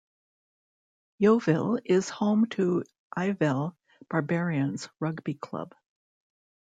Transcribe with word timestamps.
Yeovil 1.19 1.77
is 1.85 2.09
home 2.09 2.47
to 2.47 2.83
Ivel 3.15 3.75
Barbarians 4.09 4.89
Rugby 4.99 5.35
Club. 5.35 5.75